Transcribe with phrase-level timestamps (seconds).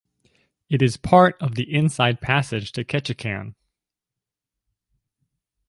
[0.67, 3.53] It is part of the Inside Passage to Ketchikan.